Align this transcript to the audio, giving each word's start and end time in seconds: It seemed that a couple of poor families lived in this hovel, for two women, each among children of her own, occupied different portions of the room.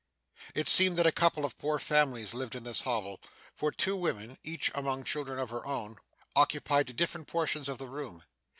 It 0.55 0.67
seemed 0.67 0.97
that 0.97 1.05
a 1.05 1.11
couple 1.11 1.45
of 1.45 1.59
poor 1.59 1.77
families 1.77 2.33
lived 2.33 2.55
in 2.55 2.63
this 2.63 2.81
hovel, 2.81 3.21
for 3.55 3.71
two 3.71 3.95
women, 3.95 4.39
each 4.43 4.71
among 4.73 5.03
children 5.03 5.37
of 5.37 5.51
her 5.51 5.63
own, 5.63 5.97
occupied 6.35 6.95
different 6.95 7.27
portions 7.27 7.69
of 7.69 7.77
the 7.77 7.87
room. 7.87 8.23